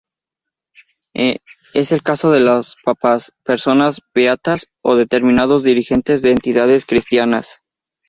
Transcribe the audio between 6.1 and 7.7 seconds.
de entidades cristianas.